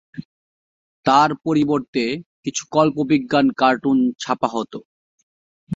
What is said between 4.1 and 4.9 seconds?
ছাপা হত।